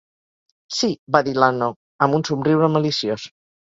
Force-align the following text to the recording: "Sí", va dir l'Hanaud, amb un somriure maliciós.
"Sí", 0.77 0.89
va 1.17 1.23
dir 1.29 1.35
l'Hanaud, 1.39 1.81
amb 2.09 2.21
un 2.21 2.29
somriure 2.33 2.75
maliciós. 2.81 3.33